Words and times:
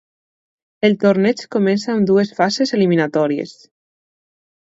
El 0.87 0.95
torneig 1.03 1.43
comença 1.55 1.91
amb 1.97 2.07
dues 2.13 2.33
fases 2.41 2.75
eliminatòries. 2.79 3.53